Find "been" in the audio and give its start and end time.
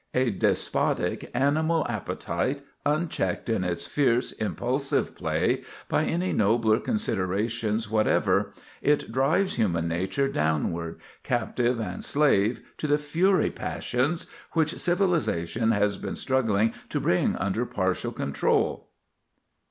15.97-16.15